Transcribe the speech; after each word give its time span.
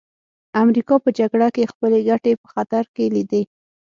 امریکا 0.63 0.95
په 1.05 1.09
جګړه 1.19 1.47
کې 1.55 1.71
خپلې 1.71 1.99
ګټې 2.09 2.33
په 2.41 2.47
خطر 2.53 2.83
کې 2.95 3.05
لیدې 3.15 3.41